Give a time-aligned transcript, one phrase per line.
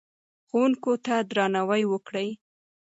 [0.47, 2.29] ښوونکو ته درناوی وکړئ.